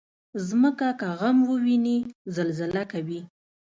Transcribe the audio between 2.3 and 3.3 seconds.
زلزله کوي.